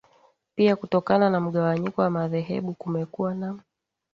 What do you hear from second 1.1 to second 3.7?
na mgawanyiko wa madhehebu kumekuwa na